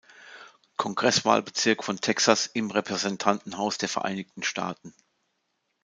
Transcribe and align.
Kongresswahlbezirk 0.77 1.83
von 1.83 2.01
Texas 2.01 2.47
im 2.47 2.71
Repräsentantenhaus 2.71 3.77
der 3.77 3.87
Vereinigten 3.87 4.41
Staaten. 4.41 4.95